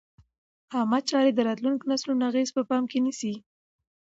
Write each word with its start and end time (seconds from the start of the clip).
عامه 0.73 0.99
چارې 1.09 1.31
د 1.33 1.39
راتلونکو 1.47 1.87
نسلونو 1.91 2.23
اغېز 2.29 2.49
په 2.57 2.61
پام 2.69 2.83
کې 2.91 2.99
نیسي. 3.05 3.33